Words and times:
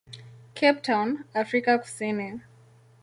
Cape 0.55 0.81
Town, 0.81 1.25
Afrika 1.35 1.77
Kusini. 1.77 2.41